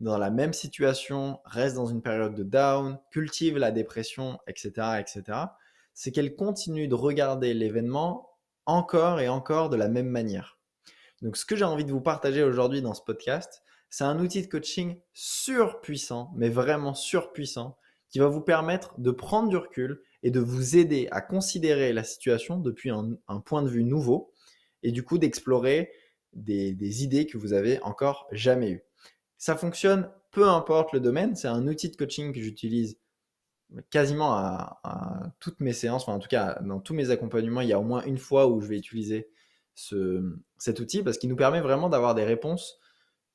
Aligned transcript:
dans 0.00 0.16
la 0.16 0.30
même 0.30 0.54
situation, 0.54 1.40
reste 1.44 1.76
dans 1.76 1.86
une 1.86 2.02
période 2.02 2.34
de 2.34 2.42
down, 2.42 2.98
cultive 3.10 3.58
la 3.58 3.70
dépression, 3.70 4.38
etc., 4.46 4.72
etc., 4.98 5.38
c'est 5.92 6.10
qu'elle 6.10 6.34
continue 6.34 6.88
de 6.88 6.94
regarder 6.94 7.52
l'événement 7.52 8.30
encore 8.64 9.20
et 9.20 9.28
encore 9.28 9.68
de 9.68 9.76
la 9.76 9.88
même 9.88 10.08
manière. 10.08 10.58
Donc, 11.20 11.36
ce 11.36 11.44
que 11.44 11.54
j'ai 11.54 11.64
envie 11.64 11.84
de 11.84 11.92
vous 11.92 12.00
partager 12.00 12.42
aujourd'hui 12.42 12.80
dans 12.80 12.94
ce 12.94 13.02
podcast, 13.02 13.62
c'est 13.90 14.04
un 14.04 14.18
outil 14.18 14.40
de 14.40 14.46
coaching 14.46 14.98
surpuissant, 15.12 16.30
mais 16.34 16.48
vraiment 16.48 16.94
surpuissant, 16.94 17.76
qui 18.08 18.20
va 18.20 18.28
vous 18.28 18.40
permettre 18.40 18.98
de 18.98 19.10
prendre 19.10 19.50
du 19.50 19.56
recul 19.56 20.02
et 20.22 20.30
de 20.30 20.40
vous 20.40 20.76
aider 20.76 21.08
à 21.10 21.20
considérer 21.20 21.92
la 21.92 22.04
situation 22.04 22.58
depuis 22.58 22.90
un, 22.90 23.40
point 23.40 23.62
de 23.62 23.68
vue 23.68 23.84
nouveau 23.84 24.32
et 24.82 24.92
du 24.92 25.04
coup 25.04 25.18
d'explorer 25.18 25.92
des, 26.32 26.72
des 26.72 27.04
idées 27.04 27.26
que 27.26 27.38
vous 27.38 27.52
avez 27.52 27.80
encore 27.82 28.26
jamais 28.32 28.70
eues. 28.70 28.84
Ça 29.40 29.56
fonctionne 29.56 30.10
peu 30.32 30.46
importe 30.46 30.92
le 30.92 31.00
domaine. 31.00 31.34
C'est 31.34 31.48
un 31.48 31.66
outil 31.66 31.88
de 31.88 31.96
coaching 31.96 32.32
que 32.32 32.40
j'utilise 32.40 32.98
quasiment 33.88 34.34
à, 34.34 35.32
toutes 35.40 35.60
mes 35.60 35.72
séances, 35.72 36.02
enfin 36.02 36.12
en 36.12 36.18
tout 36.18 36.28
cas 36.28 36.58
dans 36.60 36.78
tous 36.78 36.92
mes 36.92 37.10
accompagnements, 37.10 37.62
il 37.62 37.68
y 37.68 37.72
a 37.72 37.78
au 37.78 37.84
moins 37.84 38.02
une 38.02 38.18
fois 38.18 38.48
où 38.48 38.60
je 38.60 38.66
vais 38.66 38.76
utiliser 38.76 39.30
ce, 39.74 40.36
cet 40.58 40.78
outil 40.80 41.02
parce 41.02 41.16
qu'il 41.16 41.30
nous 41.30 41.36
permet 41.36 41.60
vraiment 41.60 41.88
d'avoir 41.88 42.14
des 42.14 42.24
réponses 42.24 42.78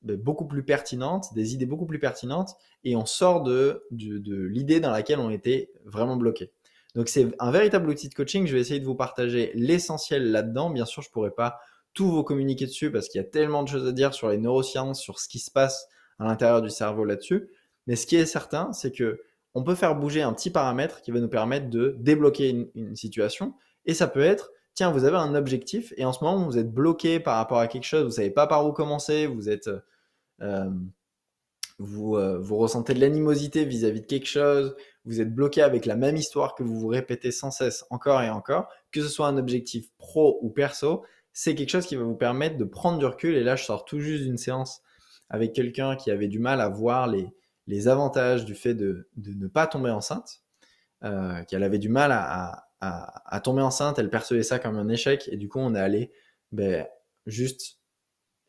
ben, 0.02 0.16
beaucoup 0.16 0.46
plus 0.46 0.62
pertinentes, 0.62 1.34
des 1.34 1.54
idées 1.54 1.66
beaucoup 1.66 1.86
plus 1.86 1.98
pertinentes 1.98 2.54
et 2.84 2.94
on 2.94 3.06
sort 3.06 3.42
de, 3.42 3.84
de, 3.90 4.42
l'idée 4.42 4.78
dans 4.78 4.90
laquelle 4.90 5.18
on 5.18 5.30
était 5.30 5.72
vraiment 5.86 6.16
bloqué. 6.16 6.52
Donc 6.94 7.08
c'est 7.08 7.34
un 7.40 7.50
véritable 7.50 7.88
outil 7.88 8.08
de 8.08 8.14
coaching. 8.14 8.46
Je 8.46 8.54
vais 8.54 8.60
essayer 8.60 8.78
de 8.78 8.84
vous 8.84 8.94
partager 8.94 9.50
l'essentiel 9.54 10.30
là-dedans. 10.30 10.70
Bien 10.70 10.84
sûr, 10.84 11.02
je 11.02 11.10
pourrais 11.10 11.32
pas 11.32 11.58
tout 11.94 12.10
vous 12.10 12.22
communiquer 12.22 12.66
dessus 12.66 12.92
parce 12.92 13.08
qu'il 13.08 13.20
y 13.20 13.24
a 13.24 13.26
tellement 13.26 13.62
de 13.62 13.68
choses 13.68 13.88
à 13.88 13.92
dire 13.92 14.14
sur 14.14 14.28
les 14.28 14.38
neurosciences, 14.38 15.00
sur 15.00 15.18
ce 15.18 15.28
qui 15.28 15.38
se 15.38 15.50
passe 15.50 15.88
à 16.18 16.24
l'intérieur 16.24 16.62
du 16.62 16.70
cerveau 16.70 17.04
là-dessus. 17.04 17.48
Mais 17.86 17.96
ce 17.96 18.06
qui 18.06 18.16
est 18.16 18.26
certain, 18.26 18.72
c'est 18.72 18.92
que 18.92 19.20
on 19.54 19.62
peut 19.62 19.74
faire 19.74 19.96
bouger 19.96 20.20
un 20.20 20.34
petit 20.34 20.50
paramètre 20.50 21.00
qui 21.00 21.10
va 21.10 21.18
nous 21.18 21.28
permettre 21.28 21.70
de 21.70 21.96
débloquer 21.98 22.68
une, 22.74 22.94
situation. 22.94 23.54
Et 23.86 23.94
ça 23.94 24.06
peut 24.06 24.20
être, 24.20 24.50
tiens, 24.74 24.90
vous 24.90 25.04
avez 25.04 25.16
un 25.16 25.34
objectif 25.34 25.94
et 25.96 26.04
en 26.04 26.12
ce 26.12 26.22
moment 26.22 26.44
vous 26.44 26.58
êtes 26.58 26.70
bloqué 26.70 27.20
par 27.20 27.36
rapport 27.36 27.58
à 27.58 27.66
quelque 27.66 27.84
chose, 27.84 28.04
vous 28.04 28.10
savez 28.10 28.30
pas 28.30 28.46
par 28.46 28.66
où 28.66 28.72
commencer, 28.72 29.26
vous 29.26 29.48
êtes, 29.48 29.70
euh, 30.42 30.70
vous, 31.78 32.16
euh, 32.16 32.38
vous 32.38 32.58
ressentez 32.58 32.92
de 32.92 33.00
l'animosité 33.00 33.64
vis-à-vis 33.64 34.02
de 34.02 34.06
quelque 34.06 34.26
chose, 34.26 34.76
vous 35.06 35.22
êtes 35.22 35.34
bloqué 35.34 35.62
avec 35.62 35.86
la 35.86 35.96
même 35.96 36.16
histoire 36.16 36.54
que 36.54 36.62
vous 36.62 36.78
vous 36.78 36.88
répétez 36.88 37.30
sans 37.30 37.50
cesse 37.50 37.86
encore 37.88 38.20
et 38.20 38.28
encore, 38.28 38.68
que 38.92 39.00
ce 39.00 39.08
soit 39.08 39.26
un 39.26 39.38
objectif 39.38 39.88
pro 39.96 40.38
ou 40.42 40.50
perso, 40.50 41.02
c'est 41.32 41.54
quelque 41.54 41.70
chose 41.70 41.86
qui 41.86 41.96
va 41.96 42.04
vous 42.04 42.14
permettre 42.14 42.58
de 42.58 42.64
prendre 42.64 42.98
du 42.98 43.06
recul. 43.06 43.36
Et 43.36 43.44
là, 43.44 43.56
je 43.56 43.64
sors 43.64 43.84
tout 43.84 44.00
juste 44.00 44.24
d'une 44.24 44.38
séance 44.38 44.82
avec 45.28 45.52
quelqu'un 45.52 45.96
qui 45.96 46.10
avait 46.10 46.28
du 46.28 46.38
mal 46.38 46.60
à 46.60 46.68
voir 46.68 47.06
les, 47.06 47.28
les 47.66 47.88
avantages 47.88 48.44
du 48.44 48.54
fait 48.54 48.74
de, 48.74 49.08
de, 49.16 49.32
ne 49.32 49.48
pas 49.48 49.66
tomber 49.66 49.90
enceinte, 49.90 50.42
euh, 51.04 51.42
qu'elle 51.44 51.62
avait 51.62 51.78
du 51.78 51.88
mal 51.88 52.12
à, 52.12 52.68
à, 52.80 53.40
tomber 53.40 53.62
enceinte, 53.62 53.98
elle 53.98 54.10
percevait 54.10 54.42
ça 54.42 54.58
comme 54.58 54.76
un 54.76 54.88
échec, 54.88 55.28
et 55.32 55.36
du 55.36 55.48
coup 55.48 55.58
on 55.58 55.74
est 55.74 55.80
allé 55.80 56.12
ben, 56.52 56.86
juste 57.26 57.80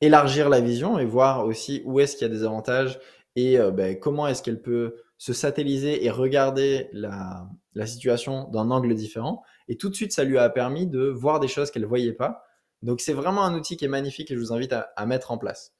élargir 0.01 0.49
la 0.49 0.61
vision 0.61 0.99
et 0.99 1.05
voir 1.05 1.45
aussi 1.45 1.81
où 1.85 1.99
est-ce 1.99 2.15
qu'il 2.15 2.27
y 2.27 2.31
a 2.31 2.33
des 2.33 2.43
avantages 2.43 2.99
et 3.35 3.57
euh, 3.57 3.71
ben, 3.71 3.97
comment 3.99 4.27
est-ce 4.27 4.43
qu'elle 4.43 4.61
peut 4.61 4.97
se 5.17 5.33
satelliser 5.33 6.05
et 6.05 6.11
regarder 6.11 6.89
la, 6.93 7.49
la 7.73 7.87
situation 7.87 8.47
d'un 8.49 8.69
angle 8.69 8.93
différent. 8.93 9.41
Et 9.67 9.77
tout 9.77 9.89
de 9.89 9.95
suite, 9.95 10.11
ça 10.11 10.23
lui 10.23 10.37
a 10.37 10.47
permis 10.49 10.85
de 10.85 11.07
voir 11.07 11.39
des 11.39 11.47
choses 11.47 11.71
qu'elle 11.71 11.81
ne 11.81 11.87
voyait 11.87 12.13
pas. 12.13 12.43
Donc 12.83 13.01
c'est 13.01 13.13
vraiment 13.13 13.43
un 13.43 13.55
outil 13.55 13.77
qui 13.77 13.85
est 13.85 13.89
magnifique 13.89 14.29
et 14.29 14.35
je 14.35 14.39
vous 14.39 14.53
invite 14.53 14.73
à 14.73 15.05
mettre 15.07 15.31
en 15.31 15.39
place. 15.39 15.73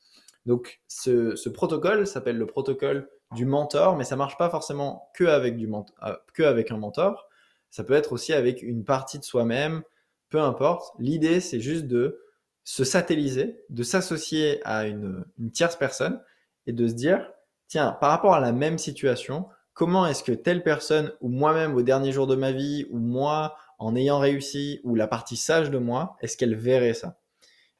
Donc, 0.47 0.79
ce, 0.87 1.49
protocole 1.49 2.07
s'appelle 2.07 2.37
le 2.37 2.45
protocole 2.47 3.09
du 3.33 3.45
mentor, 3.45 3.97
mais 3.97 4.05
ça 4.05 4.15
marche 4.15 4.37
pas 4.37 4.49
forcément 4.49 5.11
que 5.13 5.25
avec, 5.25 5.57
du 5.57 5.69
euh, 5.69 6.15
que 6.33 6.43
avec 6.43 6.71
un 6.71 6.77
mentor. 6.77 7.27
Ça 7.69 7.83
peut 7.83 7.93
être 7.93 8.13
aussi 8.13 8.31
avec 8.31 8.61
une 8.63 8.85
partie 8.85 9.19
de 9.19 9.25
soi-même, 9.25 9.83
peu 10.29 10.39
importe. 10.39 10.93
L'idée, 10.99 11.41
c'est 11.41 11.59
juste 11.59 11.85
de 11.87 12.21
se 12.63 12.85
satelliser, 12.85 13.61
de 13.69 13.83
s'associer 13.83 14.61
à 14.63 14.87
une, 14.87 15.25
tierce 15.51 15.75
personne 15.75 16.21
et 16.65 16.71
de 16.71 16.87
se 16.87 16.93
dire, 16.93 17.29
tiens, 17.67 17.97
par 17.99 18.09
rapport 18.09 18.33
à 18.33 18.39
la 18.39 18.53
même 18.53 18.77
situation, 18.77 19.49
comment 19.73 20.07
est-ce 20.07 20.23
que 20.23 20.31
telle 20.31 20.63
personne, 20.63 21.11
ou 21.19 21.27
moi-même 21.27 21.75
au 21.75 21.81
dernier 21.81 22.13
jour 22.13 22.25
de 22.25 22.37
ma 22.37 22.53
vie, 22.53 22.87
ou 22.89 22.99
moi 22.99 23.57
en 23.79 23.97
ayant 23.97 24.19
réussi, 24.19 24.79
ou 24.85 24.95
la 24.95 25.07
partie 25.07 25.35
sage 25.35 25.71
de 25.71 25.77
moi, 25.77 26.15
est-ce 26.21 26.37
qu'elle 26.37 26.55
verrait 26.55 26.93
ça? 26.93 27.19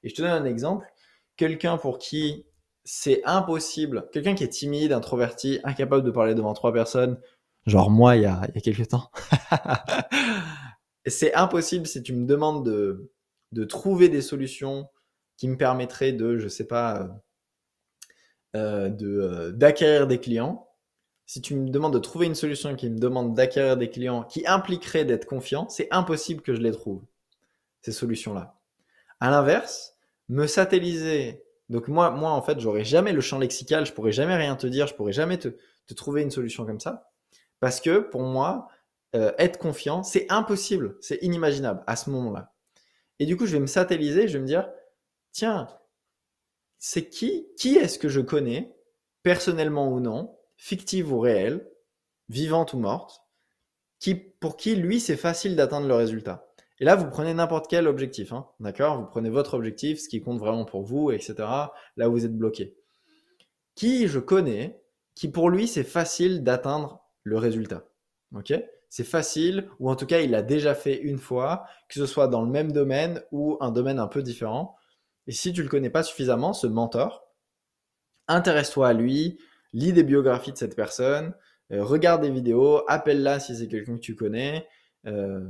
Et 0.04 0.10
je 0.10 0.16
te 0.16 0.22
donne 0.22 0.32
un 0.32 0.46
exemple. 0.46 0.86
Quelqu'un 1.38 1.78
pour 1.78 1.98
qui 1.98 2.46
c'est 2.90 3.22
impossible. 3.26 4.08
Quelqu'un 4.14 4.34
qui 4.34 4.46
est 4.46 4.50
timide, 4.50 4.94
introverti, 4.94 5.60
incapable 5.66 6.04
de 6.04 6.12
parler 6.12 6.36
devant 6.36 6.54
trois 6.54 6.72
personnes, 6.72 7.20
genre 7.66 7.92
moi 7.92 8.16
il 8.16 8.24
y 8.24 8.26
a, 8.26 8.42
il 8.48 8.56
y 8.56 8.58
a 8.60 8.62
quelques 8.62 8.88
temps, 8.88 9.12
c'est 11.06 11.34
impossible 11.34 11.86
si 11.86 12.02
tu 12.02 12.14
me 12.14 12.26
demandes 12.26 12.66
de, 12.66 13.12
de 13.52 13.66
trouver 13.66 14.08
des 14.08 14.22
solutions 14.22 14.88
qui 15.36 15.50
me 15.50 15.58
permettraient 15.58 16.14
de, 16.14 16.38
je 16.38 16.48
sais 16.48 16.66
pas, 16.66 17.10
euh, 18.56 18.88
de 18.88 19.20
euh, 19.20 19.52
d'acquérir 19.52 20.08
des 20.08 20.22
clients. 20.22 20.70
Si 21.26 21.42
tu 21.42 21.56
me 21.58 21.70
demandes 21.70 21.94
de 21.94 22.00
trouver 22.00 22.26
une 22.26 22.36
solution 22.36 22.74
qui 22.78 22.90
me 22.90 23.00
demande 23.00 23.36
d'acquérir 23.36 23.76
des 23.76 23.90
clients 23.90 24.24
qui 24.24 24.48
impliquerait 24.48 25.04
d'être 25.04 25.26
confiant, 25.26 25.68
c'est 25.68 25.90
impossible 25.92 26.42
que 26.42 26.56
je 26.56 26.62
les 26.62 26.72
trouve, 26.72 27.04
ces 27.82 27.92
solutions-là. 27.92 28.58
À 29.20 29.30
l'inverse, 29.30 29.98
me 30.30 30.48
satelliser 30.48 31.44
donc 31.70 31.88
moi, 31.88 32.12
moi 32.12 32.32
en 32.32 32.42
fait, 32.42 32.60
j'aurais 32.60 32.86
jamais 32.86 33.12
le 33.12 33.22
champ 33.22 33.40
lexical, 33.40 33.86
je 33.86 33.94
pourrais 33.94 34.12
jamais 34.12 34.36
rien 34.36 34.56
te 34.56 34.68
dire, 34.68 34.88
je 34.88 34.96
pourrais 34.96 35.14
jamais 35.14 35.38
te, 35.38 35.50
trouver 35.96 36.22
une 36.22 36.32
solution 36.32 36.66
comme 36.66 36.80
ça. 36.80 37.12
Parce 37.60 37.82
que 37.82 38.00
pour 38.00 38.22
moi, 38.22 38.68
euh, 39.16 39.34
être 39.38 39.58
confiant, 39.58 40.04
c'est 40.04 40.26
impossible, 40.30 40.98
c'est 41.02 41.22
inimaginable 41.22 41.84
à 41.88 41.96
ce 41.96 42.10
moment-là. 42.10 42.54
Et 43.20 43.26
du 43.26 43.36
coup, 43.36 43.46
je 43.46 43.54
vais 43.54 43.60
me 43.60 43.68
satelliser, 43.68 44.28
je 44.28 44.34
vais 44.34 44.42
me 44.42 44.48
dire, 44.48 44.70
tiens, 45.32 45.68
c'est 46.78 47.10
qui, 47.10 47.48
qui 47.58 47.78
est-ce 47.78 48.00
que 48.00 48.10
je 48.10 48.22
connais, 48.22 48.76
personnellement 49.24 49.92
ou 49.92 50.00
non, 50.00 50.38
fictive 50.56 51.12
ou 51.12 51.20
réelle, 51.20 51.70
vivante 52.30 52.74
ou 52.74 52.80
morte, 52.80 53.24
qui, 54.00 54.16
pour 54.16 54.58
qui, 54.58 54.76
lui, 54.76 55.00
c'est 55.00 55.18
facile 55.18 55.56
d'atteindre 55.56 55.88
le 55.88 55.96
résultat? 55.96 56.47
Et 56.80 56.86
là, 56.86 56.96
vous 56.96 57.10
prenez 57.10 57.34
n'importe 57.34 57.68
quel 57.70 57.88
objectif, 57.88 58.34
hein, 58.34 58.48
d'accord? 58.60 59.00
Vous 59.00 59.08
prenez 59.08 59.30
votre 59.30 59.56
objectif, 59.56 60.00
ce 60.00 60.10
qui 60.10 60.22
compte 60.22 60.40
vraiment 60.40 60.66
pour 60.66 60.84
vous, 60.84 61.12
etc. 61.12 61.36
Là 61.96 62.10
où 62.10 62.12
vous 62.12 62.26
êtes 62.26 62.38
bloqué. 62.38 62.76
Qui 63.76 64.08
je 64.08 64.20
connais, 64.20 64.82
qui 65.16 65.28
pour 65.28 65.50
lui, 65.50 65.68
c'est 65.68 65.84
facile 65.84 66.44
d'atteindre 66.44 67.04
le 67.24 67.38
résultat. 67.38 67.86
Ok? 68.36 68.54
C'est 68.90 69.04
facile, 69.04 69.70
ou 69.80 69.90
en 69.90 69.96
tout 69.96 70.06
cas, 70.06 70.22
il 70.22 70.32
l'a 70.32 70.42
déjà 70.42 70.76
fait 70.76 70.96
une 70.96 71.18
fois, 71.18 71.66
que 71.90 71.96
ce 71.96 72.06
soit 72.06 72.28
dans 72.28 72.42
le 72.42 72.50
même 72.50 72.72
domaine 72.72 73.22
ou 73.32 73.58
un 73.60 73.72
domaine 73.72 74.00
un 74.00 74.08
peu 74.08 74.22
différent. 74.22 74.76
Et 75.26 75.32
si 75.32 75.52
tu 75.52 75.64
le 75.64 75.70
connais 75.70 75.90
pas 75.90 76.04
suffisamment, 76.04 76.54
ce 76.54 76.68
mentor, 76.68 77.28
intéresse-toi 78.28 78.88
à 78.88 78.94
lui, 78.94 79.40
lis 79.74 79.94
des 79.94 80.04
biographies 80.04 80.54
de 80.54 80.58
cette 80.58 80.76
personne, 80.76 81.34
euh, 81.72 81.84
regarde 81.84 82.22
des 82.22 82.30
vidéos, 82.30 82.84
appelle-la 82.88 83.40
si 83.40 83.56
c'est 83.56 83.68
quelqu'un 83.68 83.96
que 83.96 84.02
tu 84.02 84.16
connais. 84.16 84.68
Euh, 85.06 85.42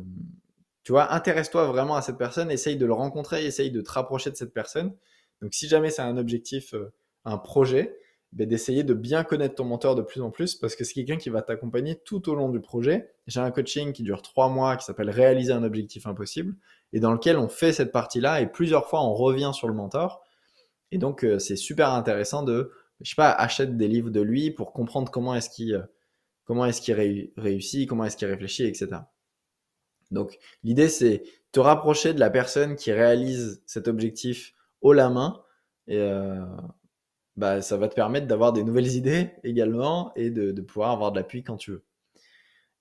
tu 0.87 0.93
vois, 0.93 1.13
intéresse-toi 1.13 1.65
vraiment 1.65 1.97
à 1.97 2.01
cette 2.01 2.17
personne, 2.17 2.49
essaye 2.49 2.77
de 2.77 2.85
le 2.85 2.93
rencontrer, 2.93 3.45
essaye 3.45 3.71
de 3.71 3.81
te 3.81 3.91
rapprocher 3.91 4.31
de 4.31 4.37
cette 4.37 4.53
personne. 4.53 4.95
Donc, 5.41 5.53
si 5.53 5.67
jamais 5.67 5.89
c'est 5.89 6.01
un 6.01 6.15
objectif, 6.15 6.73
euh, 6.73 6.93
un 7.25 7.37
projet, 7.37 7.97
ben, 8.31 8.47
d'essayer 8.47 8.85
de 8.85 8.93
bien 8.93 9.25
connaître 9.25 9.55
ton 9.55 9.65
mentor 9.65 9.95
de 9.95 10.01
plus 10.01 10.21
en 10.21 10.31
plus 10.31 10.55
parce 10.55 10.77
que 10.77 10.85
c'est 10.85 10.93
quelqu'un 10.93 11.17
qui 11.17 11.29
va 11.29 11.41
t'accompagner 11.41 11.97
tout 12.05 12.29
au 12.29 12.35
long 12.35 12.47
du 12.47 12.61
projet. 12.61 13.11
J'ai 13.27 13.41
un 13.41 13.51
coaching 13.51 13.91
qui 13.91 14.01
dure 14.01 14.21
trois 14.21 14.47
mois 14.47 14.77
qui 14.77 14.85
s'appelle 14.85 15.09
Réaliser 15.09 15.51
un 15.51 15.63
objectif 15.63 16.07
impossible 16.07 16.55
et 16.93 17.01
dans 17.01 17.11
lequel 17.11 17.35
on 17.35 17.49
fait 17.49 17.73
cette 17.73 17.91
partie-là 17.91 18.39
et 18.39 18.47
plusieurs 18.47 18.87
fois 18.87 19.03
on 19.03 19.13
revient 19.13 19.51
sur 19.53 19.67
le 19.67 19.73
mentor. 19.73 20.23
Et 20.93 20.99
donc, 20.99 21.25
euh, 21.25 21.37
c'est 21.37 21.57
super 21.57 21.91
intéressant 21.91 22.43
de, 22.43 22.71
je 23.01 23.09
sais 23.09 23.15
pas, 23.17 23.31
achète 23.31 23.75
des 23.75 23.89
livres 23.89 24.09
de 24.09 24.21
lui 24.21 24.51
pour 24.51 24.71
comprendre 24.71 25.11
comment 25.11 25.35
est-ce 25.35 25.49
qu'il, 25.49 25.75
euh, 25.75 25.83
comment 26.45 26.65
est-ce 26.65 26.79
qu'il 26.79 26.93
réussit, 27.35 27.89
comment 27.89 28.05
est-ce 28.05 28.15
qu'il 28.15 28.29
réfléchit, 28.29 28.63
etc. 28.63 29.01
Donc 30.11 30.37
l'idée 30.63 30.89
c'est 30.89 31.23
te 31.51 31.59
rapprocher 31.59 32.13
de 32.13 32.19
la 32.19 32.29
personne 32.29 32.75
qui 32.75 32.91
réalise 32.91 33.61
cet 33.65 33.87
objectif 33.87 34.53
haut 34.81 34.93
la 34.93 35.09
main 35.09 35.41
et, 35.87 35.97
euh, 35.97 36.45
bah, 37.37 37.61
ça 37.61 37.77
va 37.77 37.87
te 37.87 37.95
permettre 37.95 38.27
d'avoir 38.27 38.51
des 38.51 38.63
nouvelles 38.63 38.87
idées 38.95 39.31
également 39.43 40.11
et 40.15 40.29
de, 40.29 40.61
pouvoir 40.61 40.91
avoir 40.91 41.11
de 41.11 41.19
l'appui 41.19 41.43
quand 41.43 41.57
tu 41.57 41.71
veux. 41.71 41.85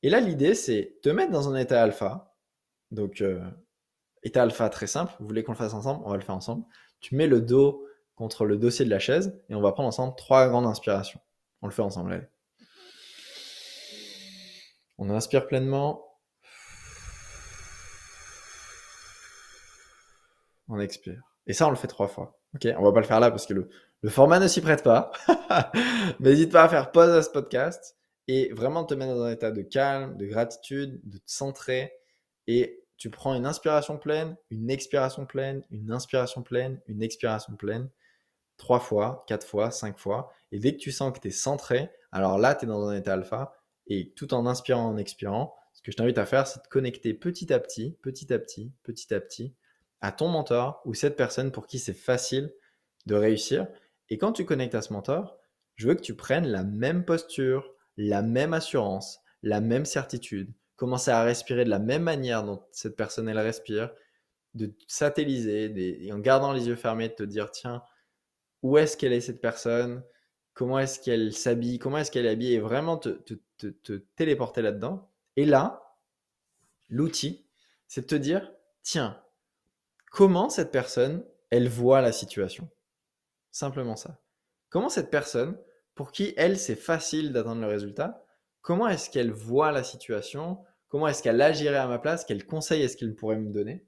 Et 0.03 0.11
là, 0.11 0.21
l'idée, 0.21 0.55
c'est 0.55 0.99
te 1.03 1.09
mettre 1.09 1.31
dans 1.33 1.49
un 1.49 1.57
état 1.57 1.83
alpha. 1.83 2.35
Donc, 2.91 3.21
euh, 3.21 3.41
état 4.23 4.43
alpha 4.43 4.69
très 4.69 4.87
simple. 4.87 5.13
Vous 5.21 5.27
voulez 5.27 5.43
qu'on 5.43 5.53
le 5.53 5.59
fasse 5.59 5.75
ensemble? 5.75 6.03
On 6.05 6.11
va 6.11 6.17
le 6.17 6.23
faire 6.23 6.35
ensemble. 6.35 6.65
Tu 7.01 7.15
mets 7.15 7.27
le 7.27 7.41
dos 7.41 7.87
contre 8.15 8.45
le 8.45 8.57
dossier 8.57 8.85
de 8.85 8.91
la 8.91 8.99
chaise 8.99 9.39
et 9.49 9.55
on 9.55 9.61
va 9.61 9.73
prendre 9.73 9.89
ensemble 9.89 10.15
trois 10.17 10.49
grandes 10.49 10.67
inspirations. 10.67 11.21
On 11.63 11.67
le 11.67 11.73
fait 11.73 11.83
ensemble, 11.83 12.13
allez. 12.13 12.27
On 14.99 15.11
inspire 15.11 15.47
pleinement. 15.47 16.06
On 20.69 20.79
expire. 20.81 21.23
Et 21.47 21.53
ça, 21.53 21.67
on 21.67 21.71
le 21.71 21.77
fait 21.77 21.87
trois 21.87 22.09
fois. 22.09 22.39
Ok, 22.55 22.67
on 22.79 22.83
va 22.83 22.93
pas 22.93 23.01
le 23.01 23.07
faire 23.07 23.21
là 23.21 23.31
parce 23.31 23.47
que 23.47 23.55
le, 23.55 23.69
le 24.03 24.11
format 24.11 24.39
ne 24.39 24.49
s'y 24.49 24.61
prête 24.61 24.83
pas. 24.83 25.13
Mais 26.21 26.31
n'hésite 26.31 26.53
pas 26.53 26.65
à 26.65 26.69
faire 26.69 26.91
pause 26.91 27.11
à 27.11 27.23
ce 27.23 27.31
podcast 27.31 27.97
et 28.29 28.53
vraiment 28.53 28.85
te 28.85 28.95
mettre 28.95 29.15
dans 29.15 29.23
un 29.23 29.33
état 29.33 29.51
de 29.51 29.63
calme, 29.63 30.17
de 30.17 30.27
gratitude, 30.27 31.01
de 31.05 31.19
te 31.19 31.31
centrer. 31.31 31.93
Et 32.47 32.85
tu 32.97 33.11
prends 33.11 33.35
une 33.35 33.47
inspiration 33.47 33.99
pleine, 33.99 34.37
une 34.51 34.71
expiration 34.71 35.27
pleine, 35.27 35.63
une 35.71 35.93
inspiration 35.93 36.43
pleine, 36.43 36.81
une 36.87 37.03
expiration 37.03 37.55
pleine, 37.55 37.91
trois 38.57 38.81
fois, 38.81 39.25
quatre 39.29 39.47
fois, 39.47 39.71
cinq 39.71 39.99
fois. 39.99 40.33
Et 40.53 40.59
dès 40.59 40.73
que 40.73 40.79
tu 40.81 40.93
sens 40.93 41.13
que 41.13 41.21
tu 41.21 41.29
es 41.29 41.33
centré, 41.33 41.91
alors 42.13 42.39
là, 42.39 42.55
tu 42.55 42.65
es 42.65 42.69
dans 42.69 42.89
un 42.89 42.97
état 42.97 43.13
alpha. 43.13 43.55
Et 43.87 44.13
tout 44.17 44.35
en 44.35 44.47
inspirant, 44.47 44.87
en 44.87 44.97
expirant, 44.97 45.55
ce 45.73 45.83
que 45.83 45.93
je 45.93 45.97
t'invite 45.97 46.19
à 46.19 46.27
faire, 46.27 46.47
c'est 46.47 46.63
de 46.63 46.69
connecter 46.69 47.15
petit 47.15 47.53
à 47.53 47.61
petit, 47.61 47.97
petit 48.03 48.33
à 48.33 48.39
petit, 48.39 48.73
petit 48.83 49.15
à 49.15 49.21
petit, 49.21 49.55
à 50.01 50.13
ton 50.13 50.29
mentor 50.29 50.83
ou 50.85 50.95
cette 50.95 51.17
personne 51.17 51.53
pour 51.53 51.67
qui 51.67 51.79
c'est 51.79 51.95
facile 51.95 52.53
de 53.07 53.15
réussir. 53.15 53.67
Et 54.09 54.19
quand 54.19 54.33
tu 54.33 54.45
connectes 54.45 54.75
à 54.75 54.83
ce 54.83 54.93
mentor, 54.93 55.39
je 55.75 55.89
veux 55.89 55.95
que 55.95 56.03
tu 56.03 56.15
prennes 56.15 56.47
la 56.47 56.65
même 56.65 57.05
posture, 57.05 57.75
la 57.97 58.23
même 58.23 58.53
assurance, 58.53 59.21
la 59.43 59.61
même 59.61 59.85
certitude, 59.85 60.53
commencer 60.77 61.11
à 61.11 61.23
respirer 61.23 61.65
de 61.65 61.71
la 61.71 61.79
même 61.79 62.03
manière 62.03 62.43
dont 62.43 62.63
cette 62.73 62.97
personne 62.97 63.29
elle 63.29 63.39
respire, 63.39 63.93
de 64.55 64.75
satelliser, 64.87 66.11
en 66.13 66.19
gardant 66.19 66.53
les 66.53 66.69
yeux 66.69 66.77
fermés, 66.77 67.09
de 67.09 67.15
te 67.15 67.23
dire 67.23 67.51
tiens, 67.51 67.83
où 68.63 68.79
est-ce 68.79 68.97
qu'elle 68.97 69.13
est 69.13 69.21
cette 69.21 69.41
personne? 69.41 70.03
Comment 70.55 70.79
est-ce 70.79 71.01
qu'elle 71.01 71.35
s'habille? 71.35 71.79
Comment 71.79 71.99
est-ce 71.99 72.11
qu'elle 72.11 72.25
est 72.25 72.31
habillée? 72.31 72.55
Et 72.55 72.61
vraiment 72.61 72.97
te, 72.97 73.11
te, 73.11 73.35
te 73.67 73.93
téléporter 74.17 74.63
là-dedans. 74.63 75.11
Et 75.37 75.45
là, 75.45 75.99
l'outil, 76.89 77.47
c'est 77.87 78.03
de 78.03 78.07
te 78.07 78.15
dire 78.15 78.51
tiens, 78.83 79.23
comment 80.17 80.49
cette 80.49 80.71
personne, 80.71 81.23
elle 81.51 81.69
voit 81.69 82.01
la 82.01 82.11
situation 82.11 82.71
Simplement 83.51 83.97
ça. 83.97 84.19
Comment 84.71 84.89
cette 84.89 85.11
personne, 85.11 85.59
pour 85.95 86.11
qui 86.11 86.33
elle, 86.39 86.59
c'est 86.59 86.75
facile 86.75 87.35
d'atteindre 87.35 87.61
le 87.61 87.67
résultat, 87.67 88.25
comment 88.63 88.89
est-ce 88.89 89.11
qu'elle 89.11 89.31
voit 89.31 89.73
la 89.73 89.85
situation 89.85 90.59
Comment 90.89 91.09
est-ce 91.09 91.23
qu'elle 91.23 91.43
agirait 91.43 91.77
à 91.77 91.87
ma 91.87 91.99
place 91.99 92.25
Quel 92.25 92.47
conseil 92.47 92.81
est-ce 92.81 92.97
qu'elle 92.97 93.15
pourrait 93.15 93.37
me 93.37 93.53
donner? 93.53 93.85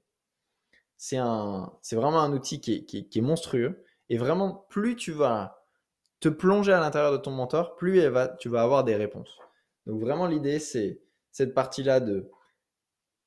C'est 0.97 1.17
vraiment 1.17 2.21
un 2.21 2.31
outil 2.31 2.61
qui 2.61 2.85
est, 3.11 3.21
monstrueux. 3.21 3.83
Et 4.09 4.19
vraiment, 4.19 4.67
plus 4.69 4.95
tu 4.95 5.11
vas 5.11 5.65
te 6.19 6.29
plonger 6.29 6.73
à 6.73 6.79
l'intérieur 6.79 7.11
de 7.11 7.17
ton 7.17 7.31
mentor, 7.31 7.75
plus 7.75 8.03
tu 8.39 8.49
vas 8.49 8.61
avoir 8.61 8.83
des 8.83 8.95
réponses. 8.95 9.35
Donc 9.87 9.99
vraiment, 9.99 10.27
l'idée, 10.27 10.59
c'est 10.59 11.01
cette 11.31 11.55
partie-là 11.55 12.01
de 12.01 12.29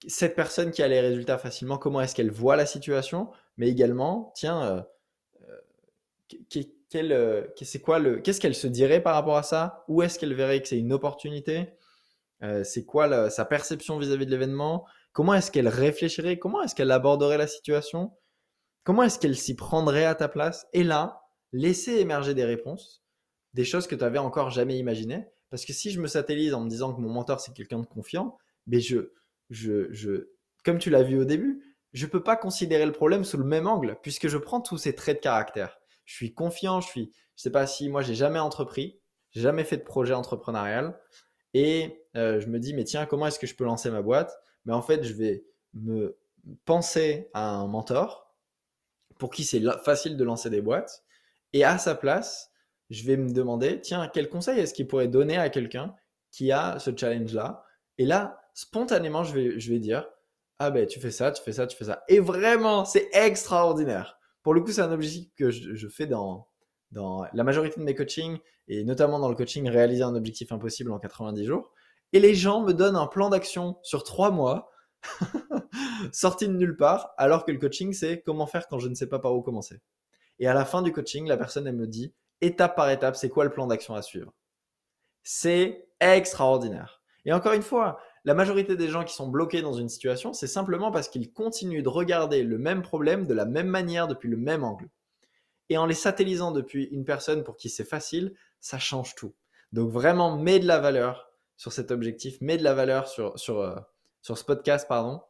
cette 0.09 0.35
personne 0.35 0.71
qui 0.71 0.83
a 0.83 0.89
les 0.89 1.01
résultats 1.01 1.39
facilement, 1.39 1.79
comment 1.79 2.01
est-ce 2.01 2.15
qu'elle 2.15 2.31
voit 2.31 2.57
la 2.57 2.67
situation, 2.67 3.31
mais 3.57 3.69
également, 3.69 4.33
tiens, 4.35 4.63
euh, 4.63 4.83
euh, 6.95 7.47
c'est 7.63 7.81
quoi 7.81 7.99
le, 7.99 8.21
qu'est-ce 8.21 8.41
qu'elle 8.41 8.55
se 8.55 8.67
dirait 8.67 9.03
par 9.03 9.15
rapport 9.15 9.37
à 9.37 9.43
ça? 9.43 9.85
Où 9.89 10.03
est-ce 10.03 10.19
qu'elle 10.19 10.35
verrait 10.35 10.61
que 10.61 10.69
c'est 10.69 10.79
une 10.79 10.93
opportunité? 10.93 11.71
Euh, 12.43 12.65
C'est 12.65 12.85
quoi 12.85 13.31
sa 13.31 13.45
perception 13.45 13.99
vis-à-vis 13.99 14.27
de 14.27 14.31
l'événement? 14.31 14.87
Comment 15.13 15.35
est-ce 15.35 15.51
qu'elle 15.51 15.69
réfléchirait? 15.69 16.39
Comment 16.39 16.63
est-ce 16.63 16.75
qu'elle 16.75 16.91
aborderait 16.91 17.39
la 17.39 17.47
situation? 17.47 18.13
Comment 18.85 19.05
est-ce 19.05 19.19
qu'elle 19.19 19.37
s'y 19.37 19.55
prendrait 19.55 20.05
à 20.05 20.15
ta 20.15 20.29
place? 20.29 20.67
Et 20.73 20.83
là, 20.83 21.23
laisser 21.53 21.99
émerger 21.99 22.35
des 22.35 22.45
réponses, 22.45 23.05
des 23.55 23.65
choses 23.65 23.87
que 23.87 23.95
tu 23.95 24.03
n'avais 24.03 24.19
encore 24.19 24.51
jamais 24.51 24.77
imaginées. 24.79 25.27
Parce 25.51 25.65
que 25.65 25.73
si 25.73 25.91
je 25.91 26.01
me 26.01 26.09
satellise 26.09 26.55
en 26.55 26.63
me 26.63 26.69
disant 26.69 26.95
que 26.95 27.01
mon 27.01 27.11
mentor 27.11 27.41
c'est 27.41 27.53
quelqu'un 27.53 27.79
de 27.79 27.87
confiant, 27.87 28.39
mais 28.67 28.81
je, 28.81 29.13
je, 29.53 30.29
comme 30.65 30.79
tu 30.79 30.91
l'as 30.91 31.03
vu 31.03 31.19
au 31.19 31.25
début, 31.25 31.63
je 31.93 32.07
ne 32.07 32.11
peux 32.11 32.23
pas 32.23 32.37
considérer 32.37 32.87
le 32.87 32.93
problème 32.93 33.25
sous 33.25 33.37
le 33.37 33.45
même 33.45 33.67
angle 33.67 33.99
puisque 34.03 34.29
je 34.29 34.39
prends 34.39 34.61
tous 34.61 34.79
ces 34.79 34.95
traits 34.95 35.19
de 35.19 35.23
caractère. 35.23 35.79
Je 36.05 36.15
suis 36.15 36.35
confiant, 36.35 36.81
je 36.81 36.89
suis, 36.89 37.13
je 37.37 37.43
sais 37.43 37.51
pas 37.51 37.67
si 37.67 37.89
moi 37.89 38.03
j'ai 38.03 38.15
jamais 38.15 38.39
entrepris, 38.39 38.99
j'ai 39.31 39.41
jamais 39.41 39.65
fait 39.65 39.77
de 39.77 39.83
projet 39.83 40.15
entrepreneurial 40.15 40.99
et 41.55 42.07
euh, 42.17 42.41
je 42.41 42.47
me 42.47 42.59
dis 42.59 42.75
mais 42.75 42.85
tiens 42.85 43.07
comment 43.07 43.27
est-ce 43.27 43.39
que 43.39 43.47
je 43.47 43.55
peux 43.55 43.65
lancer 43.65 43.91
ma 43.91 44.03
boîte? 44.03 44.35
Mais 44.65 44.73
en 44.73 44.83
fait 44.83 45.05
je 45.05 45.13
vais 45.13 45.45
me 45.75 46.19
penser 46.65 47.31
à 47.35 47.51
un 47.51 47.67
mentor 47.67 48.35
pour 49.19 49.31
qui 49.31 49.45
c'est 49.45 49.63
facile 49.85 50.17
de 50.17 50.25
lancer 50.25 50.51
des 50.51 50.61
boîtes 50.61 51.05
et 51.53 51.65
à 51.65 51.79
sa 51.79 51.95
place 51.95 52.51
je 52.91 53.05
vais 53.05 53.17
me 53.17 53.33
demander 53.33 53.81
tiens 53.81 54.11
quel 54.13 54.29
conseil 54.29 54.59
est-ce 54.59 54.75
qu'il 54.75 54.89
pourrait 54.89 55.09
donner 55.09 55.37
à 55.37 55.51
quelqu'un 55.51 55.95
qui 56.31 56.51
a 56.51 56.79
ce 56.79 56.91
challenge 56.97 57.33
là 57.33 57.65
et 57.99 58.07
là 58.07 58.42
spontanément 58.55 59.25
je 59.25 59.35
vais 59.35 59.61
je 59.61 59.71
vais 59.71 59.79
dire 59.79 60.09
ah 60.59 60.71
ben 60.71 60.87
tu 60.87 61.01
fais 61.01 61.11
ça 61.11 61.33
tu 61.33 61.43
fais 61.43 61.53
ça 61.53 61.67
tu 61.67 61.77
fais 61.77 61.85
ça 61.85 62.03
et 62.09 62.21
vraiment 62.21 62.85
c'est 62.85 63.09
extraordinaire 63.13 64.19
pour 64.43 64.55
le 64.55 64.61
coup, 64.61 64.73
c'est 64.73 64.83
un 64.83 64.93
objectif 64.93 65.33
que 65.37 65.51
je, 65.51 65.89
fais 65.89 66.07
dans, 66.07 66.49
dans 66.91 67.25
la 67.33 67.45
majorité 67.45 67.79
de 67.79 67.85
mes 67.85 67.95
coachings, 67.95 68.39
et 68.69 68.85
notamment 68.85 69.19
dans 69.19 69.29
le 69.29 69.37
coaching 69.37 69.69
réaliser 69.69 70.03
un 70.03 70.15
objectif 70.15 70.51
impossible 70.53 70.91
en 70.93 70.99
90 70.99 71.45
jours. 71.45 71.73
Et 72.13 72.21
les 72.21 72.35
gens 72.35 72.63
me 72.63 72.73
donnent 72.73 72.97
un 72.97 73.07
plan 73.07 73.31
d'action 73.31 73.79
sur 73.83 74.03
trois 74.05 74.31
mois, 74.31 74.71
sorti 76.13 76.49
de 76.49 76.53
nulle 76.53 76.77
part, 76.77 77.15
alors 77.17 77.45
que 77.45 77.53
le 77.53 77.59
coaching, 77.59 77.93
c'est 77.93 78.21
comment 78.23 78.47
faire 78.47 78.67
quand 78.69 78.79
je 78.79 78.89
ne 78.89 78.95
sais 78.95 79.09
pas 79.09 79.19
par 79.19 79.35
où 79.35 79.43
commencer. 79.43 79.81
Et 80.39 80.49
à 80.49 80.55
la 80.55 80.65
fin 80.65 80.83
du 80.83 80.93
coaching, 80.93 81.27
la 81.27 81.37
personne, 81.37 81.67
elle 81.67 81.77
me 81.77 81.87
dit, 81.87 82.13
étape 82.41 82.75
par 82.75 82.91
étape, 82.91 83.17
c'est 83.17 83.29
quoi 83.29 83.45
le 83.45 83.51
plan 83.51 83.69
d'action 83.69 83.95
à 83.95 84.03
suivre? 84.03 84.33
C'est 85.23 85.89
extraordinaire. 86.01 87.01
Et 87.25 87.33
encore 87.33 87.53
une 87.53 87.63
fois, 87.63 88.01
la 88.25 88.35
majorité 88.35 88.77
des 88.77 88.89
gens 88.89 89.05
qui 89.05 89.15
sont 89.15 89.29
bloqués 89.29 89.63
dans 89.63 89.73
une 89.73 89.89
situation, 89.89 90.33
c'est 90.33 90.47
simplement 90.47 90.93
parce 90.93 91.09
qu'ils 91.09 91.33
continuent 91.33 91.83
de 91.83 91.89
regarder 91.89 92.43
le 92.43 92.59
même 92.59 92.83
problème 92.83 93.27
de 93.27 93.35
la 93.35 93.47
même 93.47 93.67
manière 93.67 94.07
depuis 94.07 94.29
le 94.29 94.37
même 94.37 94.63
angle. 94.63 94.89
Et 95.69 95.77
en 95.77 95.87
les 95.87 95.95
satellisant 95.95 96.53
depuis 96.53 96.85
une 96.85 97.05
personne 97.05 97.45
pour 97.45 97.57
qui 97.57 97.69
c'est 97.69 97.85
facile, 97.85 98.35
ça 98.61 98.79
change 98.79 99.15
tout. 99.15 99.35
Donc 99.73 99.91
vraiment, 99.91 100.37
mets 100.37 100.61
de 100.61 100.67
la 100.67 100.79
valeur 100.79 101.33
sur 101.57 101.73
cet 101.73 101.91
objectif, 101.91 102.41
mets 102.41 102.59
de 102.59 102.65
la 102.65 102.75
valeur 102.75 103.09
sur, 103.09 103.39
sur, 103.39 103.61
euh, 103.61 103.77
sur 104.21 104.39
ce 104.39 104.45
podcast, 104.45 104.87
pardon, 104.89 105.21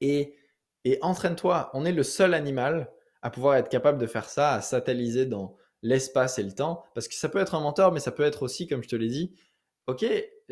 et, 0.00 0.36
et 0.84 0.98
entraîne-toi. 1.02 1.70
On 1.72 1.84
est 1.84 1.92
le 1.92 2.02
seul 2.02 2.34
animal 2.34 2.92
à 3.22 3.30
pouvoir 3.30 3.56
être 3.56 3.68
capable 3.68 3.98
de 3.98 4.06
faire 4.06 4.28
ça, 4.28 4.52
à 4.52 4.60
satelliser 4.60 5.26
dans 5.26 5.56
l'espace 5.82 6.38
et 6.38 6.42
le 6.42 6.52
temps, 6.52 6.84
parce 6.94 7.08
que 7.08 7.14
ça 7.14 7.28
peut 7.28 7.38
être 7.38 7.54
un 7.54 7.60
mentor, 7.60 7.92
mais 7.92 8.00
ça 8.00 8.12
peut 8.12 8.22
être 8.22 8.42
aussi, 8.42 8.66
comme 8.66 8.82
je 8.82 8.88
te 8.88 8.96
l'ai 8.96 9.08
dit, 9.08 9.34
ok, 9.86 10.04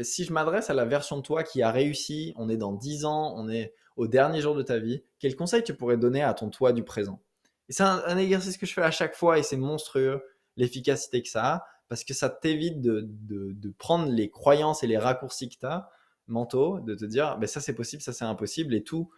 si 0.04 0.24
je 0.24 0.32
m'adresse 0.32 0.70
à 0.70 0.74
la 0.74 0.84
version 0.84 1.16
de 1.16 1.22
toi 1.22 1.42
qui 1.42 1.62
a 1.62 1.70
réussi, 1.70 2.32
on 2.36 2.48
est 2.48 2.56
dans 2.56 2.72
10 2.72 3.04
ans, 3.04 3.34
on 3.36 3.48
est 3.48 3.74
au 3.96 4.06
dernier 4.06 4.40
jour 4.40 4.54
de 4.54 4.62
ta 4.62 4.78
vie, 4.78 5.02
quel 5.18 5.34
conseil 5.34 5.62
tu 5.62 5.74
pourrais 5.74 5.96
donner 5.96 6.22
à 6.22 6.34
ton 6.34 6.50
toi 6.50 6.72
du 6.72 6.84
présent? 6.84 7.20
Et 7.68 7.72
c'est 7.72 7.82
un, 7.82 8.16
exercice 8.16 8.56
que 8.56 8.66
je 8.66 8.72
fais 8.72 8.82
à 8.82 8.90
chaque 8.90 9.14
fois 9.14 9.38
et 9.38 9.42
c'est 9.42 9.56
monstrueux 9.56 10.22
l'efficacité 10.56 11.22
que 11.22 11.28
ça 11.28 11.54
a 11.54 11.66
parce 11.88 12.04
que 12.04 12.14
ça 12.14 12.28
t'évite 12.28 12.80
de, 12.80 13.74
prendre 13.78 14.10
les 14.10 14.30
croyances 14.30 14.82
et 14.82 14.86
les 14.86 14.98
raccourcis 14.98 15.48
que 15.48 15.56
tu 15.58 15.66
as 15.66 15.88
mentaux, 16.26 16.80
de 16.80 16.94
te 16.94 17.04
dire 17.04 17.38
ben 17.38 17.46
ça 17.46 17.60
c'est 17.60 17.74
possible, 17.74 18.02
ça 18.02 18.12
c'est 18.12 18.24
impossible 18.24 18.74
et 18.74 18.82
tout, 18.82 19.10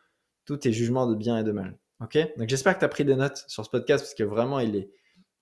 tout 0.45 0.57
tes 0.57 0.73
jugements 0.73 1.07
de 1.07 1.15
bien 1.15 1.39
et 1.39 1.45
de 1.45 1.53
mal. 1.53 1.79
Ok? 2.01 2.17
Donc 2.39 2.49
j'espère 2.49 2.75
que 2.75 2.79
tu 2.79 2.85
as 2.85 2.89
pris 2.89 3.05
des 3.05 3.17
notes 3.17 3.45
sur 3.49 3.65
ce 3.65 3.71
podcast 3.71 4.05
parce 4.05 4.15
que 4.15 4.23
vraiment 4.23 4.61
il 4.61 4.77
est, 4.77 4.91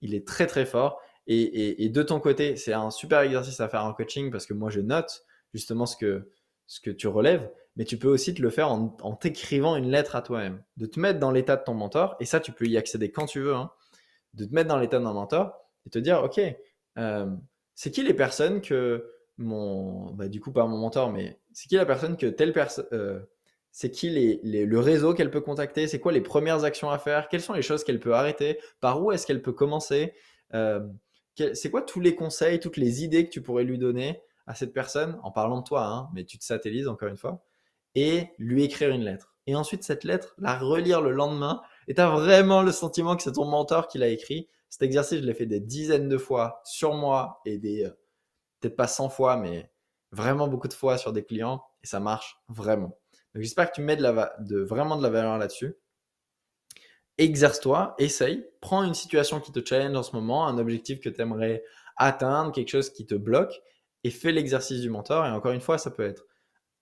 il 0.00 0.14
est 0.14 0.26
très 0.26 0.46
très 0.46 0.66
fort. 0.66 1.00
Et, 1.30 1.90
de 1.90 2.02
ton 2.02 2.20
côté, 2.20 2.56
c'est 2.56 2.72
un 2.72 2.90
super 2.90 3.20
exercice 3.20 3.60
à 3.60 3.68
faire 3.68 3.84
en 3.84 3.92
coaching 3.92 4.30
parce 4.30 4.46
que 4.46 4.54
moi, 4.54 4.70
je 4.70 4.80
note 4.80 5.26
justement 5.54 5.86
ce 5.86 5.96
que, 5.96 6.30
ce 6.66 6.80
que 6.80 6.90
tu 6.90 7.08
relèves, 7.08 7.50
mais 7.76 7.84
tu 7.84 7.96
peux 7.96 8.08
aussi 8.08 8.34
te 8.34 8.42
le 8.42 8.50
faire 8.50 8.70
en, 8.70 8.88
t'écrivant 9.14 9.76
une 9.76 9.90
lettre 9.90 10.16
à 10.16 10.22
toi-même, 10.22 10.62
de 10.76 10.86
te 10.86 10.98
mettre 10.98 11.20
dans 11.20 11.30
l'état 11.30 11.56
de 11.56 11.62
ton 11.64 11.74
mentor, 11.74 12.16
et 12.20 12.24
ça, 12.24 12.40
tu 12.40 12.52
peux 12.52 12.66
y 12.66 12.76
accéder 12.76 13.10
quand 13.10 13.26
tu 13.26 13.40
veux, 13.40 13.54
hein, 13.54 13.70
de 14.34 14.44
te 14.44 14.54
mettre 14.54 14.68
dans 14.68 14.78
l'état 14.78 14.98
d'un 14.98 15.12
mentor 15.12 15.52
et 15.86 15.90
te 15.90 15.98
dire, 15.98 16.22
OK, 16.22 16.40
euh, 16.98 17.26
c'est 17.74 17.90
qui 17.90 18.02
les 18.02 18.14
personnes 18.14 18.60
que 18.60 19.08
mon, 19.38 20.12
bah, 20.12 20.28
du 20.28 20.40
coup, 20.40 20.52
pas 20.52 20.66
mon 20.66 20.78
mentor, 20.78 21.12
mais 21.12 21.38
c'est 21.52 21.68
qui 21.68 21.76
la 21.76 21.86
personne 21.86 22.16
que 22.16 22.26
telle 22.26 22.52
personne, 22.52 22.86
euh, 22.92 23.20
c'est 23.70 23.90
qui 23.90 24.10
les, 24.10 24.40
le 24.42 24.78
réseau 24.80 25.14
qu'elle 25.14 25.30
peut 25.30 25.40
contacter, 25.40 25.86
c'est 25.86 26.00
quoi 26.00 26.10
les 26.10 26.20
premières 26.20 26.64
actions 26.64 26.90
à 26.90 26.98
faire, 26.98 27.28
quelles 27.28 27.40
sont 27.40 27.52
les 27.52 27.62
choses 27.62 27.84
qu'elle 27.84 28.00
peut 28.00 28.14
arrêter, 28.14 28.58
par 28.80 29.02
où 29.02 29.12
est-ce 29.12 29.26
qu'elle 29.26 29.40
peut 29.42 29.52
commencer, 29.52 30.14
euh, 30.54 30.80
c'est 31.54 31.70
quoi 31.70 31.82
tous 31.82 32.00
les 32.00 32.16
conseils, 32.16 32.58
toutes 32.58 32.76
les 32.76 33.04
idées 33.04 33.24
que 33.24 33.30
tu 33.30 33.40
pourrais 33.40 33.62
lui 33.62 33.78
donner 33.78 34.20
à 34.48 34.54
cette 34.54 34.72
personne 34.72 35.20
en 35.22 35.30
parlant 35.30 35.58
de 35.58 35.64
toi, 35.64 35.84
hein, 35.84 36.08
mais 36.14 36.24
tu 36.24 36.38
te 36.38 36.44
satellises 36.44 36.88
encore 36.88 37.08
une 37.08 37.18
fois, 37.18 37.44
et 37.94 38.30
lui 38.38 38.64
écrire 38.64 38.90
une 38.90 39.04
lettre. 39.04 39.34
Et 39.46 39.54
ensuite, 39.54 39.84
cette 39.84 40.04
lettre, 40.04 40.34
la 40.38 40.58
relire 40.58 41.02
le 41.02 41.12
lendemain, 41.12 41.60
et 41.86 41.94
tu 41.94 42.00
as 42.00 42.08
vraiment 42.08 42.62
le 42.62 42.72
sentiment 42.72 43.14
que 43.14 43.22
c'est 43.22 43.32
ton 43.32 43.44
mentor 43.44 43.88
qui 43.88 43.98
l'a 43.98 44.08
écrit, 44.08 44.48
Cet 44.70 44.82
exercice, 44.82 45.20
je 45.20 45.24
l'ai 45.24 45.34
fait 45.34 45.46
des 45.46 45.60
dizaines 45.60 46.08
de 46.08 46.18
fois 46.18 46.60
sur 46.64 46.94
moi 46.94 47.40
et 47.44 47.58
des, 47.58 47.84
euh, 47.84 47.90
peut-être 48.60 48.76
pas 48.76 48.86
100 48.88 49.10
fois, 49.10 49.36
mais 49.36 49.70
vraiment 50.12 50.48
beaucoup 50.48 50.68
de 50.68 50.74
fois 50.74 50.96
sur 50.96 51.12
des 51.12 51.24
clients 51.24 51.62
et 51.82 51.86
ça 51.86 52.00
marche 52.00 52.40
vraiment. 52.48 52.98
Donc 53.34 53.42
j'espère 53.42 53.70
que 53.70 53.74
tu 53.74 53.82
mets 53.82 53.96
de, 53.96 54.02
la, 54.02 54.34
de 54.40 54.60
vraiment 54.60 54.96
de 54.96 55.02
la 55.02 55.10
valeur 55.10 55.36
là-dessus. 55.36 55.76
Exerce-toi, 57.18 57.94
essaye, 57.98 58.46
prends 58.60 58.82
une 58.82 58.94
situation 58.94 59.40
qui 59.40 59.52
te 59.52 59.60
challenge 59.64 59.96
en 59.96 60.02
ce 60.02 60.16
moment, 60.16 60.46
un 60.46 60.56
objectif 60.56 61.00
que 61.00 61.08
tu 61.10 61.20
aimerais 61.20 61.64
atteindre, 61.96 62.52
quelque 62.52 62.70
chose 62.70 62.90
qui 62.90 63.06
te 63.06 63.14
bloque 63.14 63.60
et 64.04 64.10
fais 64.10 64.32
l'exercice 64.32 64.80
du 64.80 64.90
mentor. 64.90 65.26
Et 65.26 65.30
encore 65.30 65.52
une 65.52 65.60
fois, 65.60 65.78
ça 65.78 65.90
peut 65.90 66.04
être, 66.04 66.26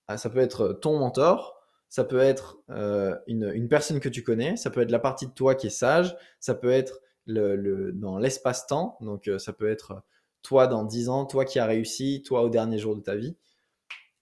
ah, 0.07 0.17
ça 0.17 0.29
peut 0.29 0.39
être 0.39 0.73
ton 0.73 0.99
mentor, 0.99 1.57
ça 1.89 2.03
peut 2.03 2.19
être 2.19 2.59
euh, 2.69 3.15
une, 3.27 3.51
une, 3.53 3.69
personne 3.69 3.99
que 3.99 4.09
tu 4.09 4.23
connais, 4.23 4.57
ça 4.57 4.69
peut 4.69 4.81
être 4.81 4.91
la 4.91 4.99
partie 4.99 5.27
de 5.27 5.31
toi 5.31 5.55
qui 5.55 5.67
est 5.67 5.71
sage, 5.71 6.15
ça 6.39 6.53
peut 6.53 6.71
être 6.71 7.01
le, 7.25 7.55
le 7.55 7.91
dans 7.93 8.17
l'espace-temps, 8.17 8.97
donc 9.01 9.27
euh, 9.27 9.39
ça 9.39 9.53
peut 9.53 9.69
être 9.69 10.03
toi 10.41 10.67
dans 10.67 10.83
10 10.83 11.09
ans, 11.09 11.25
toi 11.25 11.45
qui 11.45 11.59
as 11.59 11.65
réussi, 11.65 12.23
toi 12.23 12.41
au 12.41 12.49
dernier 12.49 12.77
jour 12.77 12.95
de 12.95 13.01
ta 13.01 13.15
vie, 13.15 13.35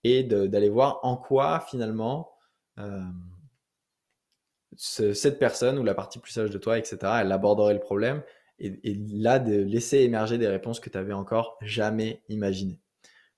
et 0.03 0.23
d'aller 0.23 0.69
voir 0.69 0.99
en 1.03 1.17
quoi 1.17 1.59
finalement 1.59 2.31
euh, 2.79 3.01
cette 4.77 5.39
personne 5.39 5.77
ou 5.79 5.83
la 5.83 5.95
partie 5.95 6.19
plus 6.19 6.31
sage 6.31 6.51
de 6.51 6.57
toi, 6.57 6.77
etc., 6.77 6.97
elle 7.21 7.31
aborderait 7.31 7.73
le 7.73 7.79
problème, 7.79 8.23
et, 8.59 8.79
et 8.83 8.95
là 9.09 9.39
de 9.39 9.55
laisser 9.55 9.99
émerger 9.99 10.37
des 10.37 10.47
réponses 10.47 10.79
que 10.79 10.89
tu 10.89 10.97
avais 10.97 11.13
encore 11.13 11.57
jamais 11.61 12.21
imaginées. 12.29 12.79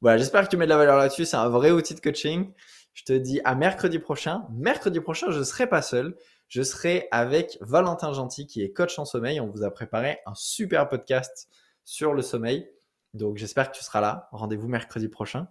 Voilà, 0.02 0.18
j'espère 0.18 0.44
que 0.44 0.50
tu 0.50 0.58
mets 0.58 0.66
de 0.66 0.70
la 0.70 0.78
valeur 0.78 0.98
là-dessus, 0.98 1.26
c'est 1.26 1.38
un 1.38 1.50
vrai 1.50 1.72
outil 1.72 1.96
de 1.96 2.00
coaching. 2.00 2.54
Je 2.94 3.04
te 3.04 3.14
dis 3.14 3.42
à 3.46 3.56
mercredi 3.56 4.00
prochain. 4.00 4.46
Mercredi 4.52 5.00
prochain, 5.00 5.32
je 5.32 5.40
ne 5.40 5.44
serai 5.44 5.68
pas 5.68 5.82
seul. 5.82 6.16
Je 6.48 6.62
serai 6.62 7.08
avec 7.12 7.58
Valentin 7.62 8.14
Gentil, 8.14 8.48
qui 8.48 8.64
est 8.64 8.72
coach 8.72 8.98
en 9.00 9.06
sommeil. 9.06 9.40
On 9.40 9.48
vous 9.48 9.64
a 9.64 9.72
préparé 9.72 10.20
un 10.26 10.34
super 10.36 10.88
podcast 10.88 11.50
sur 11.84 12.14
le 12.14 12.22
sommeil. 12.22 12.70
Donc, 13.14 13.38
j'espère 13.38 13.72
que 13.72 13.78
tu 13.78 13.84
seras 13.84 14.02
là. 14.02 14.30
Rendez-vous 14.32 14.68
mercredi 14.68 15.08
prochain. 15.10 15.48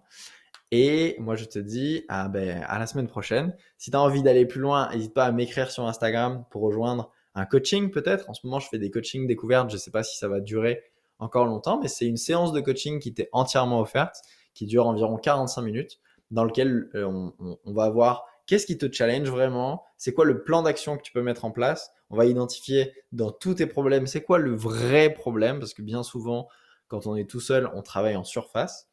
Et 0.71 1.15
moi, 1.19 1.35
je 1.35 1.45
te 1.45 1.59
dis 1.59 2.03
à, 2.07 2.27
ben, 2.29 2.63
à 2.67 2.79
la 2.79 2.87
semaine 2.87 3.07
prochaine. 3.07 3.55
Si 3.77 3.91
tu 3.91 3.97
as 3.97 4.01
envie 4.01 4.23
d'aller 4.23 4.45
plus 4.45 4.59
loin, 4.59 4.89
n'hésite 4.91 5.13
pas 5.13 5.25
à 5.25 5.31
m'écrire 5.31 5.71
sur 5.71 5.85
Instagram 5.85 6.45
pour 6.49 6.61
rejoindre 6.61 7.11
un 7.35 7.45
coaching 7.45 7.91
peut-être. 7.91 8.29
En 8.29 8.33
ce 8.33 8.45
moment, 8.45 8.59
je 8.59 8.67
fais 8.67 8.79
des 8.79 8.91
coachings 8.91 9.27
découvertes. 9.27 9.69
Je 9.69 9.75
ne 9.75 9.79
sais 9.79 9.91
pas 9.91 10.03
si 10.03 10.17
ça 10.17 10.27
va 10.27 10.39
durer 10.39 10.83
encore 11.19 11.45
longtemps, 11.45 11.79
mais 11.79 11.87
c'est 11.87 12.05
une 12.05 12.17
séance 12.17 12.53
de 12.53 12.61
coaching 12.61 12.99
qui 12.99 13.13
t'est 13.13 13.29
entièrement 13.31 13.79
offerte, 13.79 14.21
qui 14.53 14.65
dure 14.65 14.87
environ 14.87 15.17
45 15.17 15.61
minutes 15.61 15.99
dans 16.31 16.43
lequel 16.43 16.89
euh, 16.95 17.29
on, 17.39 17.73
va 17.73 17.89
voir 17.89 18.25
qu'est-ce 18.45 18.65
qui 18.65 18.77
te 18.77 18.91
challenge 18.91 19.29
vraiment, 19.29 19.83
c'est 19.97 20.13
quoi 20.13 20.25
le 20.25 20.43
plan 20.43 20.61
d'action 20.61 20.97
que 20.97 21.01
tu 21.01 21.11
peux 21.11 21.21
mettre 21.21 21.45
en 21.45 21.51
place. 21.51 21.91
On 22.09 22.17
va 22.17 22.25
identifier 22.25 22.93
dans 23.11 23.31
tous 23.31 23.55
tes 23.55 23.65
problèmes, 23.65 24.07
c'est 24.07 24.23
quoi 24.23 24.37
le 24.37 24.55
vrai 24.55 25.13
problème, 25.13 25.59
parce 25.59 25.73
que 25.73 25.81
bien 25.81 26.03
souvent, 26.03 26.47
quand 26.87 27.07
on 27.07 27.15
est 27.15 27.29
tout 27.29 27.39
seul, 27.39 27.69
on 27.73 27.81
travaille 27.81 28.15
en 28.15 28.23
surface. 28.23 28.89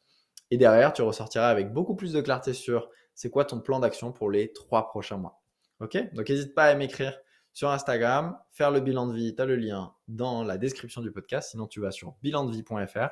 Et 0.51 0.57
derrière, 0.57 0.93
tu 0.93 1.01
ressortiras 1.01 1.47
avec 1.47 1.73
beaucoup 1.73 1.95
plus 1.95 2.13
de 2.13 2.21
clarté 2.21 2.53
sur 2.53 2.89
c'est 3.13 3.29
quoi 3.29 3.45
ton 3.45 3.59
plan 3.59 3.79
d'action 3.79 4.11
pour 4.11 4.29
les 4.29 4.51
trois 4.53 4.87
prochains 4.87 5.17
mois. 5.17 5.41
Ok? 5.79 5.97
Donc 6.13 6.29
n'hésite 6.29 6.53
pas 6.53 6.65
à 6.65 6.75
m'écrire 6.75 7.17
sur 7.55 7.71
Instagram, 7.71 8.37
faire 8.51 8.69
le 8.69 8.81
bilan 8.81 9.07
de 9.07 9.13
vie, 9.13 9.33
tu 9.33 9.41
as 9.41 9.45
le 9.45 9.55
lien 9.55 9.93
dans 10.09 10.43
la 10.43 10.57
description 10.57 11.01
du 11.01 11.09
podcast, 11.09 11.51
sinon 11.51 11.67
tu 11.67 11.79
vas 11.79 11.91
sur 11.91 12.13
bilandevie.fr. 12.21 13.07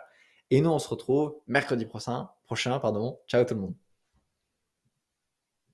Et 0.51 0.59
nous, 0.59 0.69
on 0.69 0.79
se 0.79 0.89
retrouve 0.89 1.37
mercredi 1.47 1.85
prochain. 1.85 2.29
prochain 2.43 2.77
pardon. 2.77 3.17
Ciao 3.25 3.45
tout 3.45 3.55
le 3.55 3.61
monde. 3.61 3.82